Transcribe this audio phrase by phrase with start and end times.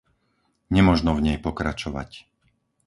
[0.75, 2.09] Nemožno v nej pokračovať.